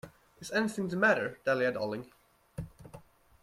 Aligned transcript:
Is 0.39 0.49
anything 0.49 0.87
the 0.87 0.95
matter, 0.97 1.37
Dahlia, 1.45 1.71
darling? 1.73 2.11